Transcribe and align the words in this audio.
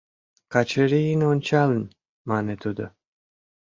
—Качырийым 0.53 1.21
ончалын, 1.31 1.83
мане 2.29 2.55
тудо. 2.63 2.85